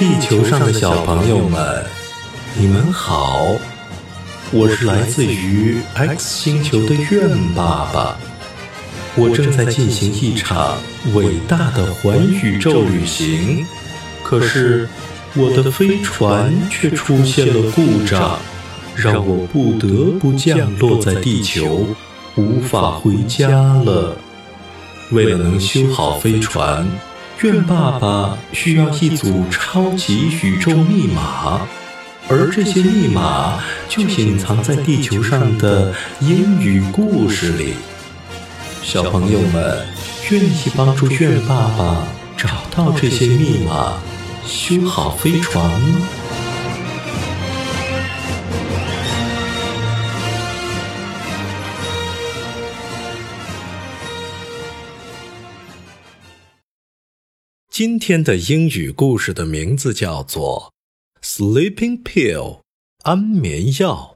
[0.00, 1.84] 地球上的小朋友们，
[2.54, 3.48] 你们好！
[4.50, 8.16] 我是来自于 X 星球的愿爸爸，
[9.14, 10.78] 我正在进行一场
[11.12, 13.66] 伟大的环宇宙旅行，
[14.22, 14.88] 可是
[15.36, 18.38] 我的飞船却出现了故障，
[18.96, 21.86] 让我不得不降落在地球，
[22.36, 24.16] 无法回家了。
[25.10, 26.88] 为了能修好飞船。
[27.42, 31.66] 愿爸爸需要一组超级宇宙密码，
[32.28, 37.76] 而这些密码就隐藏在地球上的英语故事里。
[38.82, 39.86] 小朋友们
[40.30, 43.94] 愿意帮助愿爸爸找到这些密码，
[44.44, 46.06] 修好飞船吗？
[57.69, 60.71] 今天的英语故事的名字叫做《
[61.25, 62.59] Sleeping Pill》
[63.03, 64.15] 安眠药。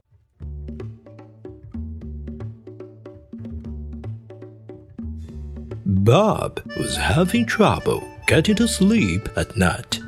[5.84, 10.00] Bob was having trouble getting to sleep at night.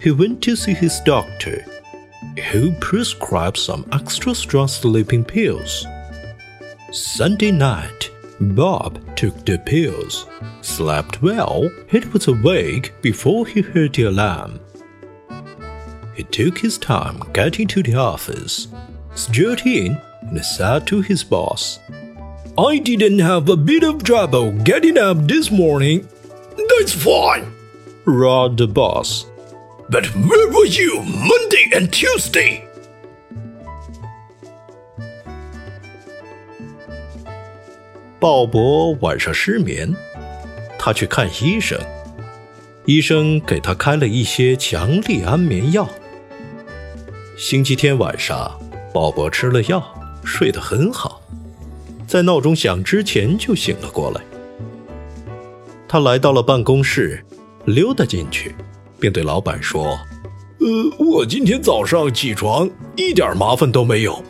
[0.00, 1.62] He went to see his doctor,
[2.50, 5.84] who prescribed some extra strong sleeping pills.
[6.90, 8.10] Sunday night,
[8.41, 10.25] Bob took the pills,
[10.61, 14.59] slept well, and was awake before he heard the alarm.
[16.15, 18.67] He took his time getting to the office,
[19.13, 21.79] strode in, and said to his boss,
[22.57, 26.07] I didn't have a bit of trouble getting up this morning.
[26.57, 27.51] That's fine,
[28.05, 29.25] roared the boss.
[29.89, 32.68] But where were you Monday and Tuesday?
[38.19, 39.95] 鲍勃晚上失眠，
[40.77, 41.79] 他去看医生。
[42.83, 45.87] 医生给他开了一些强力安眠药。
[47.37, 48.59] 星期天晚上，
[48.93, 49.81] 鲍勃吃了药，
[50.25, 51.21] 睡得很好，
[52.05, 54.21] 在闹钟响之前就醒了过来。
[55.87, 57.23] 他来到了办公室，
[57.63, 58.53] 溜达进去，
[58.99, 59.97] 并对老板说
[60.59, 64.21] ：“呃，我今天早上起床一点麻烦都没有。”“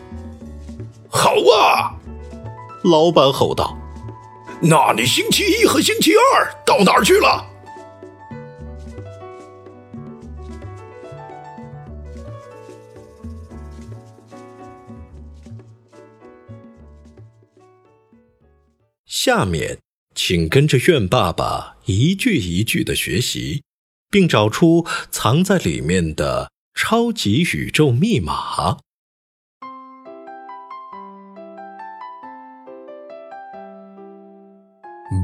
[1.10, 1.98] 好啊！”
[2.86, 3.76] 老板吼道。
[4.62, 7.46] 那你星期一和星期二到哪儿去了？
[19.06, 19.80] 下面，
[20.14, 23.64] 请跟着愿爸爸一句一句的学习，
[24.10, 28.80] 并找出藏在里面的超级宇宙密码。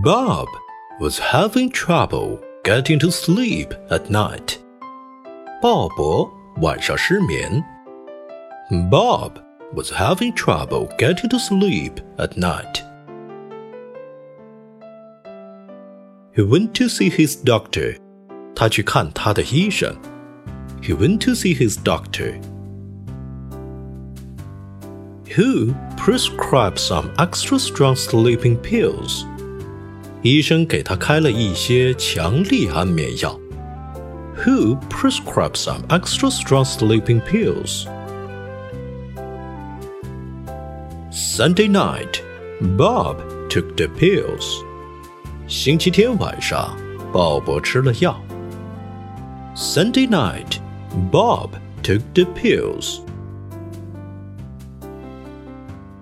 [0.05, 0.47] Bob
[1.01, 4.59] was having trouble getting to sleep at night.
[5.63, 6.31] 鲍勃
[6.61, 7.65] 晚上失眠。
[8.91, 9.39] Bob
[9.75, 12.83] was having trouble getting to sleep at night.
[16.37, 17.97] He went to see his doctor.
[18.55, 19.97] 他去看他的医生。
[20.83, 22.39] He went to see his doctor.
[25.37, 29.25] Who prescribed some extra strong sleeping pills.
[30.25, 33.39] 医生给他开了一些强力安眠药。
[34.45, 37.87] Who prescribed some extra strong sleeping pills?
[41.11, 42.21] Sunday night,
[42.77, 43.17] Bob
[43.49, 44.63] took the pills.
[45.47, 46.77] 星期天晚上，
[47.13, 48.19] 鲍勃吃了药。
[49.55, 50.59] Sunday night,
[51.11, 51.51] Bob
[51.83, 53.01] took the pills.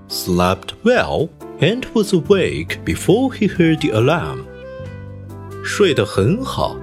[0.09, 1.29] Slept well
[1.61, 4.45] and was awake before he heard the alarm.
[5.65, 6.77] 睡得很好，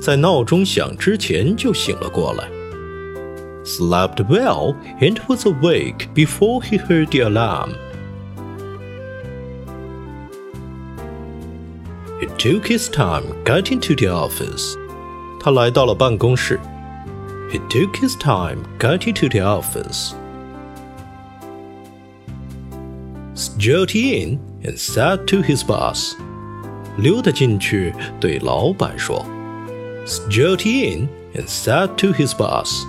[0.00, 2.48] 在闹钟响之前就醒了过来。
[3.64, 7.74] Slept well and was awake before he heard the alarm.
[12.20, 14.76] He took his time getting to the office.
[15.40, 16.58] 他来到了办公室。
[17.50, 20.14] He took his time getting to the office.
[23.36, 26.14] strode in and said to his boss.
[26.98, 29.24] 溜达进去对老板说，
[30.06, 32.84] strode in and said to his boss.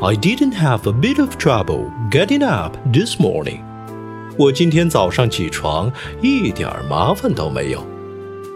[0.00, 3.60] I didn't have a bit of trouble getting up this morning.
[4.38, 5.92] 我今天早上起床
[6.22, 7.86] 一点麻烦都没有。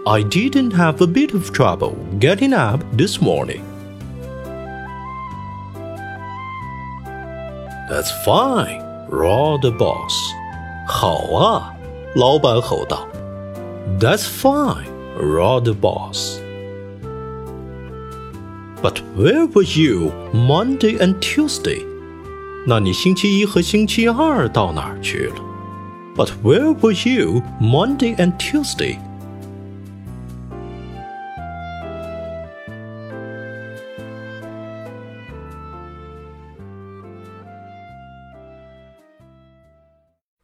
[0.07, 3.61] I didn't have a bit of trouble getting up this morning.
[7.89, 10.13] That's fine roared the boss.
[10.89, 11.75] 好啊，
[12.15, 13.07] 老板吼道。
[13.99, 14.87] That's fine,
[15.19, 16.39] roared the boss.
[18.83, 21.85] But where were you Monday and Tuesday?
[22.67, 25.37] 那你星期一和星期二到哪儿去了？
[26.17, 28.99] But where were you Monday and Tuesday?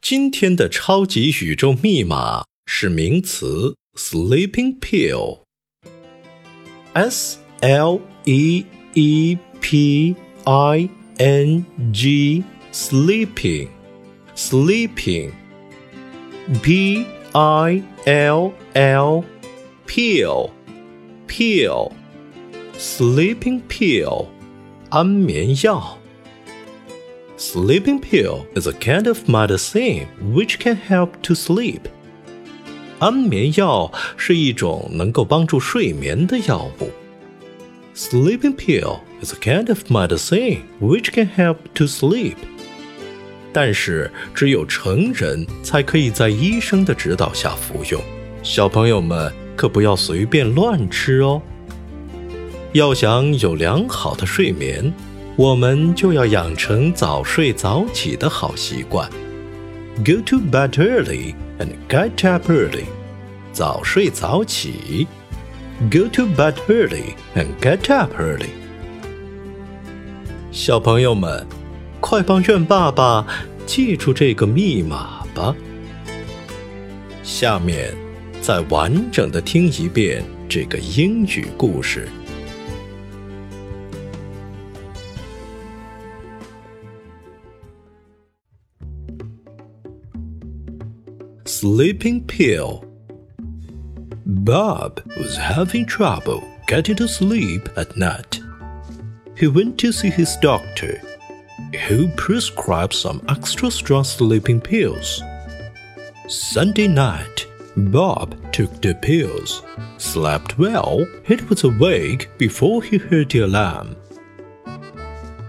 [0.09, 5.35] 今天的超级宇宙密码是名词 sleeping pill，s
[7.59, 10.15] l e e p
[10.45, 13.67] i n g sleeping
[14.33, 15.31] sleeping
[16.63, 19.25] p i l l
[19.85, 20.49] pill
[21.27, 21.91] pill
[22.77, 24.27] sleeping pill
[24.89, 25.96] 安眠药。
[27.39, 31.81] Sleeping pill is a kind of medicine which can help to sleep.
[32.97, 36.89] 安眠药是一种能够帮助睡眠的药物。
[37.95, 42.37] Sleeping pill is a kind of medicine which can help to sleep.
[43.53, 48.01] 但是只有成人才可以在医生的指导下服用，
[48.41, 51.39] 小朋友们可不要随便乱吃哦。
[52.73, 54.91] 要想有良好的睡眠。
[55.37, 59.07] 我们就要养成早睡早起的好习惯。
[59.97, 62.85] Go to bed early and get up early。
[63.53, 65.05] 早睡早起。
[65.91, 68.49] Go to bed early and get up early。
[70.51, 71.45] 小朋友们，
[72.01, 73.23] 快帮愿爸爸
[73.67, 75.55] 记住这个密码吧。
[77.21, 77.93] 下面
[78.41, 82.09] 再完整的听一遍这个英语故事。
[91.67, 92.85] Sleeping pill.
[94.25, 98.39] Bob was having trouble getting to sleep at night.
[99.35, 101.01] He went to see his doctor,
[101.89, 105.21] who prescribed some extra strong sleeping pills.
[106.29, 109.61] Sunday night, Bob took the pills,
[109.97, 113.97] slept well, and was awake before he heard the alarm.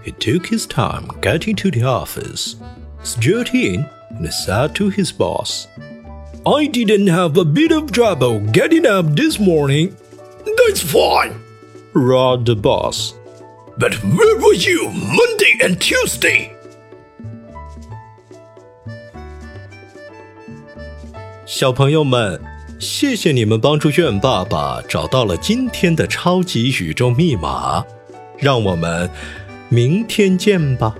[0.03, 2.57] He took his time getting to the office,
[3.03, 5.67] strolled in, and said to his boss,
[6.45, 9.95] I didn't have a bit of trouble getting up this morning.
[10.45, 11.33] That's fine,
[11.93, 13.13] roared the boss.
[13.77, 16.51] But where were you Monday and Tuesday?
[21.45, 22.41] "小朋友们，
[22.79, 27.85] 谢谢你们帮助苑爸爸找到了今天的超级宇宙密码，
[28.37, 29.09] 让我们
[29.67, 30.95] 明天见吧。